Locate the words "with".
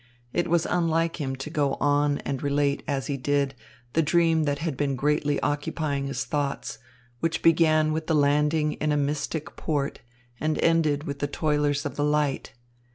7.93-8.07, 11.03-11.19